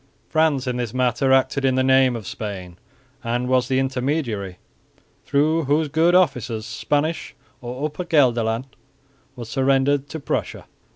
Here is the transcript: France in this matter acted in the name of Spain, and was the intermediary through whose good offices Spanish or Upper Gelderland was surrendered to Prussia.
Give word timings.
France 0.29 0.65
in 0.65 0.77
this 0.77 0.95
matter 0.95 1.31
acted 1.31 1.63
in 1.63 1.75
the 1.75 1.83
name 1.83 2.15
of 2.15 2.25
Spain, 2.25 2.79
and 3.23 3.47
was 3.47 3.67
the 3.67 3.77
intermediary 3.77 4.57
through 5.27 5.65
whose 5.65 5.89
good 5.89 6.15
offices 6.15 6.65
Spanish 6.65 7.35
or 7.61 7.85
Upper 7.85 8.05
Gelderland 8.05 8.65
was 9.35 9.47
surrendered 9.47 10.09
to 10.09 10.19
Prussia. 10.19 10.65